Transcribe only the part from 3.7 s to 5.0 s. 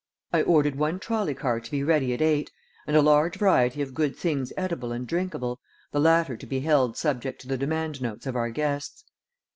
of good things edible